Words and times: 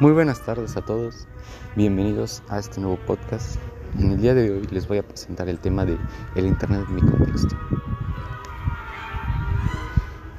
Muy 0.00 0.12
buenas 0.12 0.40
tardes 0.40 0.78
a 0.78 0.80
todos, 0.80 1.28
bienvenidos 1.76 2.42
a 2.48 2.58
este 2.58 2.80
nuevo 2.80 2.96
podcast. 2.96 3.60
En 3.98 4.12
el 4.12 4.22
día 4.22 4.32
de 4.32 4.50
hoy 4.50 4.66
les 4.70 4.88
voy 4.88 4.96
a 4.96 5.02
presentar 5.02 5.50
el 5.50 5.58
tema 5.58 5.84
de 5.84 5.98
el 6.34 6.46
Internet 6.46 6.86
en 6.88 6.94
mi 6.94 7.02
contexto. 7.02 7.54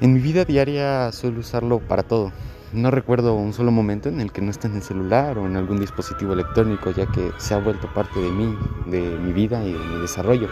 En 0.00 0.14
mi 0.14 0.18
vida 0.18 0.44
diaria 0.44 1.12
suelo 1.12 1.38
usarlo 1.38 1.78
para 1.78 2.02
todo. 2.02 2.32
No 2.72 2.90
recuerdo 2.90 3.36
un 3.36 3.52
solo 3.52 3.70
momento 3.70 4.08
en 4.08 4.20
el 4.20 4.32
que 4.32 4.42
no 4.42 4.50
esté 4.50 4.66
en 4.66 4.74
el 4.74 4.82
celular 4.82 5.38
o 5.38 5.46
en 5.46 5.54
algún 5.54 5.78
dispositivo 5.78 6.32
electrónico, 6.32 6.90
ya 6.90 7.06
que 7.06 7.30
se 7.38 7.54
ha 7.54 7.58
vuelto 7.58 7.86
parte 7.94 8.18
de 8.18 8.32
mí, 8.32 8.58
de 8.86 9.16
mi 9.16 9.32
vida 9.32 9.62
y 9.62 9.74
de 9.74 9.78
mi 9.78 10.00
desarrollo. 10.00 10.48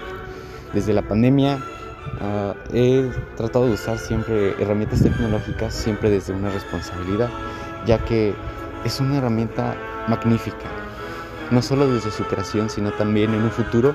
Desde 0.73 0.93
la 0.93 1.03
pandemia 1.03 1.57
uh, 1.57 2.55
he 2.73 3.11
tratado 3.37 3.67
de 3.67 3.73
usar 3.73 3.99
siempre 3.99 4.51
herramientas 4.63 5.03
tecnológicas, 5.03 5.75
siempre 5.75 6.11
desde 6.11 6.33
una 6.33 6.51
responsabilidad, 6.51 7.29
ya 7.87 7.99
que 8.05 8.37
es 8.85 9.01
una 9.01 9.19
herramienta 9.19 9.75
magnífica. 10.09 10.69
No 11.51 11.63
solo 11.63 11.91
desde 11.91 12.13
su 12.13 12.25
creación, 12.25 12.71
sino 12.71 12.93
también 12.93 13.35
en 13.35 13.43
un 13.43 13.51
futuro 13.51 13.95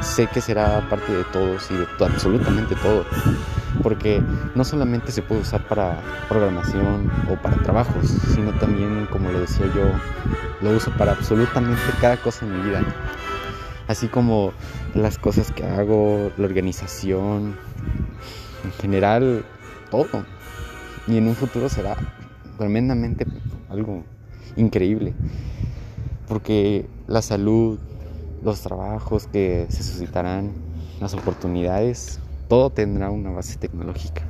sé 0.00 0.28
que 0.28 0.40
será 0.40 0.88
parte 0.88 1.12
de 1.12 1.24
todos 1.24 1.68
y 1.70 1.74
de 1.74 1.86
absolutamente 2.04 2.76
todo. 2.76 3.04
Porque 3.82 4.22
no 4.54 4.64
solamente 4.64 5.10
se 5.10 5.22
puede 5.22 5.40
usar 5.40 5.66
para 5.66 6.00
programación 6.28 7.10
o 7.28 7.34
para 7.42 7.56
trabajos, 7.56 8.06
sino 8.34 8.52
también, 8.52 9.06
como 9.10 9.32
lo 9.32 9.40
decía 9.40 9.66
yo, 9.74 9.90
lo 10.60 10.76
uso 10.76 10.92
para 10.96 11.12
absolutamente 11.12 11.80
cada 12.00 12.16
cosa 12.18 12.46
en 12.46 12.56
mi 12.56 12.68
vida. 12.68 12.84
Así 13.88 14.06
como 14.06 14.52
las 14.94 15.18
cosas 15.18 15.50
que 15.50 15.64
hago, 15.64 16.30
la 16.36 16.46
organización, 16.46 17.56
en 18.64 18.72
general, 18.80 19.44
todo. 19.90 20.24
Y 21.08 21.18
en 21.18 21.26
un 21.26 21.34
futuro 21.34 21.68
será 21.68 21.96
tremendamente 22.58 23.26
algo 23.68 24.04
increíble. 24.56 25.14
Porque 26.28 26.86
la 27.06 27.22
salud, 27.22 27.78
los 28.42 28.60
trabajos 28.60 29.26
que 29.26 29.66
se 29.68 29.82
suscitarán, 29.82 30.52
las 31.00 31.14
oportunidades, 31.14 32.20
todo 32.48 32.70
tendrá 32.70 33.10
una 33.10 33.30
base 33.30 33.56
tecnológica. 33.58 34.22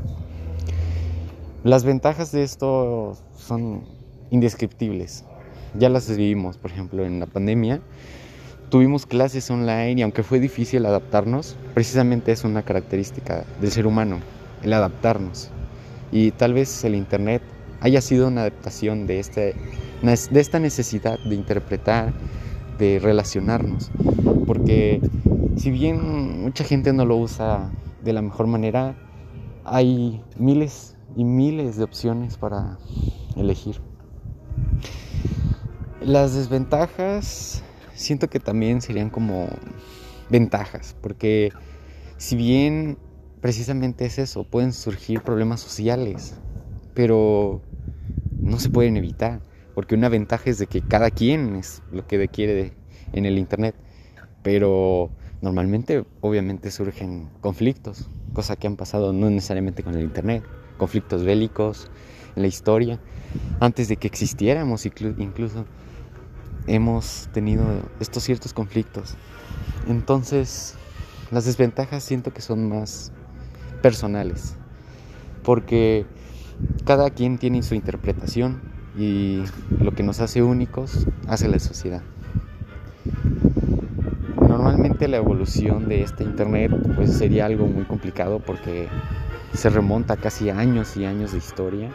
Las 1.65 1.85
ventajas 1.85 2.33
de 2.33 2.43
esto 2.43 3.17
son 3.37 3.85
indescriptibles. 4.31 5.25
Ya 5.79 5.89
las 5.89 6.09
vivimos, 6.09 6.57
por 6.57 6.71
ejemplo, 6.71 7.05
en 7.05 7.21
la 7.21 7.27
pandemia. 7.27 7.81
Tuvimos 8.69 9.07
clases 9.07 9.51
online 9.51 10.01
y 10.01 10.03
aunque 10.03 10.23
fue 10.23 10.41
difícil 10.41 10.85
adaptarnos, 10.87 11.57
precisamente 11.75 12.33
es 12.33 12.43
una 12.45 12.63
característica 12.63 13.45
del 13.61 13.71
ser 13.71 13.87
humano, 13.87 14.21
el 14.63 14.73
adaptarnos. 14.73 15.51
Y 16.11 16.31
tal 16.33 16.55
vez 16.55 16.83
el 16.85 16.95
Internet 16.95 17.43
haya 17.83 18.01
sido 18.01 18.29
una 18.29 18.43
adaptación 18.43 19.09
de, 19.09 19.25
de 20.03 20.41
esta 20.41 20.59
necesidad 20.61 21.19
de 21.19 21.35
interpretar, 21.35 22.13
de 22.79 23.01
relacionarnos. 23.01 23.91
Porque 24.47 25.01
si 25.57 25.73
bien 25.73 26.43
mucha 26.43 26.63
gente 26.63 26.93
no 26.93 27.05
lo 27.05 27.17
usa 27.17 27.73
de 28.05 28.13
la 28.13 28.23
mejor 28.23 28.47
manera, 28.47 28.95
hay 29.65 30.23
miles 30.39 30.97
y 31.17 31.25
miles 31.25 31.77
de 31.77 31.83
opciones 31.83 32.37
para 32.37 32.79
elegir. 33.37 33.81
Las 36.01 36.35
desventajas 36.35 37.65
siento 37.95 38.31
que 38.31 38.39
también 38.39 38.81
serían 38.81 39.11
como 39.11 39.49
ventajas, 40.31 40.97
porque 41.01 41.53
si 42.17 42.37
bien 42.37 42.97
precisamente 43.41 44.05
es 44.05 44.19
eso, 44.19 44.45
pueden 44.45 44.73
surgir 44.73 45.21
problemas 45.23 45.61
sociales, 45.61 46.35
pero 46.95 47.61
no 48.43 48.59
se 48.59 48.69
pueden 48.71 48.97
evitar, 48.97 49.41
porque 49.75 49.95
una 49.95 50.09
ventaja 50.09 50.51
es 50.51 50.59
de 50.59 50.67
que 50.67 50.83
cada 50.83 51.11
quien 51.11 51.57
es 51.57 51.83
lo 51.93 52.07
que 52.07 52.29
quiere 52.29 52.75
en 53.13 53.25
el 53.25 53.39
Internet, 53.39 53.75
pero 54.43 55.11
normalmente 55.41 56.05
obviamente 56.21 56.71
surgen 56.71 57.31
conflictos, 57.41 58.09
cosa 58.33 58.57
que 58.57 58.67
han 58.67 58.77
pasado 58.77 59.13
no 59.13 59.31
necesariamente 59.31 59.83
con 59.83 59.95
el 59.95 60.03
Internet, 60.03 60.45
conflictos 60.77 61.25
bélicos 61.25 61.91
en 62.37 62.43
la 62.43 62.49
historia, 62.49 63.01
antes 63.61 63.89
de 63.89 63.97
que 63.97 64.09
existiéramos 64.09 64.85
incluso 64.87 65.65
hemos 66.67 67.29
tenido 67.33 67.65
estos 68.01 68.23
ciertos 68.23 68.53
conflictos. 68.53 69.17
Entonces, 69.89 70.75
las 71.31 71.45
desventajas 71.45 72.05
siento 72.05 72.33
que 72.33 72.43
son 72.43 72.69
más 72.69 73.13
personales, 73.83 74.55
porque 75.43 76.07
cada 76.85 77.11
quien 77.11 77.39
tiene 77.39 77.63
su 77.63 77.75
interpretación 77.75 78.61
y 78.97 79.43
lo 79.81 79.93
que 79.93 80.03
nos 80.03 80.21
hace 80.21 80.43
únicos 80.43 81.07
hace 81.27 81.49
la 81.49 81.59
sociedad. 81.59 82.03
Normalmente 84.37 85.09
la 85.09 85.17
evolución 85.17 85.89
de 85.89 86.03
este 86.03 86.25
internet 86.25 86.73
pues 86.95 87.17
sería 87.17 87.47
algo 87.47 87.67
muy 87.67 87.85
complicado 87.85 88.41
porque 88.41 88.89
se 89.55 89.71
remonta 89.71 90.17
casi 90.17 90.51
a 90.51 90.59
años 90.59 90.97
y 90.97 91.05
años 91.05 91.33
de 91.33 91.39
historia, 91.39 91.91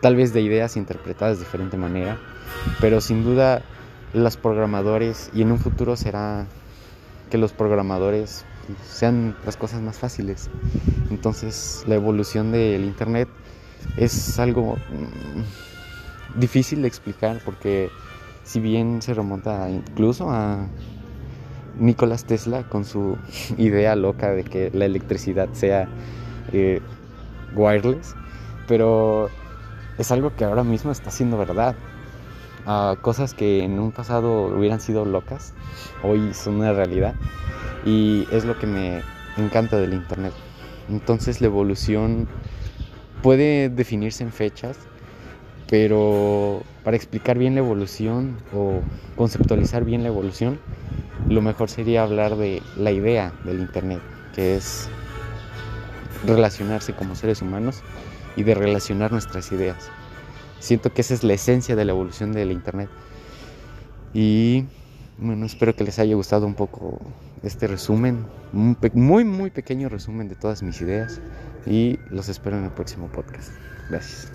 tal 0.00 0.16
vez 0.16 0.32
de 0.32 0.40
ideas 0.40 0.76
interpretadas 0.76 1.38
de 1.38 1.44
diferente 1.44 1.76
manera, 1.76 2.18
pero 2.80 3.00
sin 3.00 3.24
duda 3.24 3.62
los 4.12 4.36
programadores 4.36 5.30
y 5.34 5.42
en 5.42 5.52
un 5.52 5.58
futuro 5.58 5.96
será 5.96 6.46
que 7.30 7.38
los 7.38 7.52
programadores 7.52 8.44
sean 8.84 9.36
las 9.44 9.56
cosas 9.56 9.80
más 9.80 9.98
fáciles. 9.98 10.50
Entonces 11.10 11.84
la 11.86 11.94
evolución 11.94 12.52
del 12.52 12.84
internet 12.84 13.28
es 13.96 14.38
algo 14.38 14.76
mm, 14.76 16.38
difícil 16.40 16.82
de 16.82 16.88
explicar 16.88 17.40
porque 17.44 17.90
si 18.44 18.60
bien 18.60 19.02
se 19.02 19.14
remonta 19.14 19.68
incluso 19.70 20.30
a 20.30 20.66
Nicolás 21.78 22.24
Tesla 22.24 22.62
con 22.64 22.84
su 22.84 23.16
idea 23.58 23.96
loca 23.96 24.30
de 24.30 24.44
que 24.44 24.70
la 24.72 24.84
electricidad 24.84 25.48
sea 25.52 25.88
eh, 26.52 26.80
wireless, 27.54 28.14
pero 28.68 29.28
es 29.98 30.12
algo 30.12 30.34
que 30.36 30.44
ahora 30.44 30.64
mismo 30.64 30.90
está 30.90 31.10
siendo 31.10 31.38
verdad. 31.38 31.74
Cosas 33.00 33.32
que 33.32 33.62
en 33.62 33.78
un 33.78 33.92
pasado 33.92 34.46
hubieran 34.46 34.80
sido 34.80 35.04
locas, 35.04 35.54
hoy 36.02 36.34
son 36.34 36.56
una 36.56 36.72
realidad 36.72 37.14
y 37.84 38.26
es 38.32 38.44
lo 38.44 38.58
que 38.58 38.66
me 38.66 39.02
encanta 39.36 39.76
del 39.76 39.94
Internet. 39.94 40.32
Entonces 40.88 41.40
la 41.40 41.46
evolución 41.46 42.26
puede 43.22 43.68
definirse 43.68 44.22
en 44.22 44.32
fechas, 44.32 44.78
pero 45.68 46.62
para 46.84 46.96
explicar 46.96 47.38
bien 47.38 47.54
la 47.54 47.60
evolución 47.60 48.36
o 48.54 48.80
conceptualizar 49.16 49.84
bien 49.84 50.02
la 50.02 50.08
evolución, 50.08 50.58
lo 51.28 51.42
mejor 51.42 51.68
sería 51.68 52.02
hablar 52.02 52.36
de 52.36 52.62
la 52.76 52.92
idea 52.92 53.32
del 53.44 53.60
Internet, 53.60 54.00
que 54.34 54.56
es 54.56 54.88
relacionarse 56.26 56.92
como 56.92 57.14
seres 57.14 57.42
humanos 57.42 57.82
y 58.36 58.42
de 58.42 58.54
relacionar 58.54 59.12
nuestras 59.12 59.50
ideas. 59.52 59.90
Siento 60.60 60.92
que 60.92 61.00
esa 61.00 61.14
es 61.14 61.24
la 61.24 61.34
esencia 61.34 61.76
de 61.76 61.84
la 61.84 61.92
evolución 61.92 62.32
del 62.32 62.52
Internet. 62.52 62.88
Y 64.14 64.64
bueno, 65.18 65.46
espero 65.46 65.74
que 65.74 65.84
les 65.84 65.98
haya 65.98 66.14
gustado 66.14 66.46
un 66.46 66.54
poco 66.54 67.00
este 67.42 67.66
resumen, 67.66 68.26
muy, 68.52 69.24
muy 69.24 69.50
pequeño 69.50 69.88
resumen 69.88 70.28
de 70.28 70.34
todas 70.34 70.62
mis 70.62 70.80
ideas 70.80 71.20
y 71.66 71.98
los 72.10 72.28
espero 72.28 72.58
en 72.58 72.64
el 72.64 72.70
próximo 72.70 73.08
podcast. 73.08 73.52
Gracias. 73.88 74.32